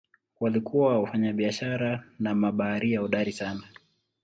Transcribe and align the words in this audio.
Walikuwa 0.39 0.99
wafanyabiashara 0.99 2.03
na 2.19 2.35
mabaharia 2.35 2.99
hodari 2.99 3.31
sana. 3.31 3.63